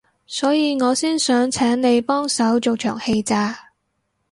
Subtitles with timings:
[0.25, 3.69] 所以我先想請你幫手做場戲咋